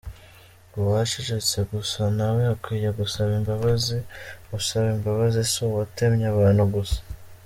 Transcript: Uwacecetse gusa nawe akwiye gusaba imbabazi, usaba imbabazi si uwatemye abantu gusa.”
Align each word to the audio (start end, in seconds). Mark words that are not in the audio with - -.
Uwacecetse 0.79 1.57
gusa 1.71 2.01
nawe 2.17 2.41
akwiye 2.53 2.89
gusaba 2.99 3.31
imbabazi, 3.39 3.97
usaba 4.57 4.87
imbabazi 4.97 5.39
si 5.51 5.59
uwatemye 5.65 6.25
abantu 6.33 6.63
gusa.” 6.75 6.99